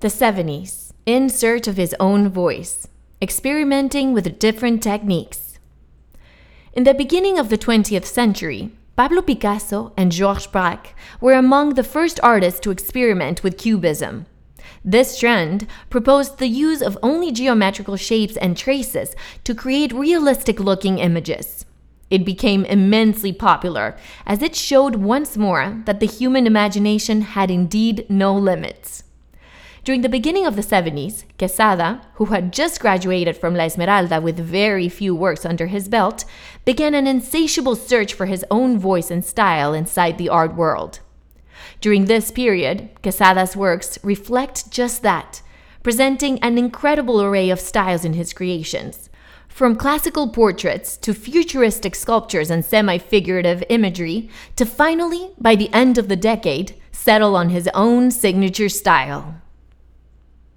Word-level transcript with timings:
The 0.00 0.08
70s, 0.08 0.92
in 1.04 1.28
search 1.28 1.68
of 1.68 1.76
his 1.76 1.94
own 2.00 2.30
voice, 2.30 2.88
experimenting 3.20 4.14
with 4.14 4.38
different 4.38 4.82
techniques. 4.82 5.58
In 6.72 6.84
the 6.84 6.94
beginning 6.94 7.38
of 7.38 7.50
the 7.50 7.58
20th 7.58 8.06
century, 8.06 8.70
Pablo 8.96 9.20
Picasso 9.20 9.92
and 9.98 10.10
Georges 10.10 10.46
Braque 10.46 10.94
were 11.20 11.34
among 11.34 11.74
the 11.74 11.84
first 11.84 12.18
artists 12.22 12.60
to 12.60 12.70
experiment 12.70 13.42
with 13.42 13.58
cubism. 13.58 14.24
This 14.82 15.18
trend 15.18 15.66
proposed 15.90 16.38
the 16.38 16.48
use 16.48 16.80
of 16.80 16.96
only 17.02 17.30
geometrical 17.30 17.96
shapes 17.98 18.38
and 18.38 18.56
traces 18.56 19.14
to 19.44 19.54
create 19.54 19.92
realistic 19.92 20.58
looking 20.58 20.98
images. 20.98 21.66
It 22.08 22.24
became 22.24 22.64
immensely 22.64 23.34
popular 23.34 23.98
as 24.24 24.40
it 24.40 24.56
showed 24.56 24.96
once 24.96 25.36
more 25.36 25.82
that 25.84 26.00
the 26.00 26.06
human 26.06 26.46
imagination 26.46 27.20
had 27.20 27.50
indeed 27.50 28.06
no 28.08 28.34
limits. 28.34 29.04
During 29.82 30.02
the 30.02 30.10
beginning 30.10 30.44
of 30.44 30.56
the 30.56 30.62
70s, 30.62 31.24
Quesada, 31.38 32.02
who 32.14 32.26
had 32.26 32.52
just 32.52 32.80
graduated 32.80 33.36
from 33.36 33.54
La 33.54 33.64
Esmeralda 33.64 34.20
with 34.20 34.38
very 34.38 34.90
few 34.90 35.14
works 35.14 35.46
under 35.46 35.68
his 35.68 35.88
belt, 35.88 36.26
began 36.66 36.94
an 36.94 37.06
insatiable 37.06 37.74
search 37.74 38.12
for 38.12 38.26
his 38.26 38.44
own 38.50 38.78
voice 38.78 39.10
and 39.10 39.24
style 39.24 39.72
inside 39.72 40.18
the 40.18 40.28
art 40.28 40.54
world. 40.54 41.00
During 41.80 42.04
this 42.04 42.30
period, 42.30 42.90
Quesada's 43.02 43.56
works 43.56 43.98
reflect 44.02 44.70
just 44.70 45.02
that, 45.02 45.40
presenting 45.82 46.38
an 46.40 46.58
incredible 46.58 47.22
array 47.22 47.48
of 47.48 47.58
styles 47.58 48.04
in 48.04 48.12
his 48.12 48.34
creations. 48.34 49.08
From 49.48 49.76
classical 49.76 50.28
portraits 50.28 50.98
to 50.98 51.14
futuristic 51.14 51.94
sculptures 51.94 52.50
and 52.50 52.64
semi 52.64 52.98
figurative 52.98 53.64
imagery, 53.70 54.28
to 54.56 54.66
finally, 54.66 55.30
by 55.40 55.54
the 55.54 55.72
end 55.72 55.96
of 55.96 56.08
the 56.08 56.16
decade, 56.16 56.74
settle 56.92 57.34
on 57.34 57.48
his 57.48 57.68
own 57.72 58.10
signature 58.10 58.68
style. 58.68 59.39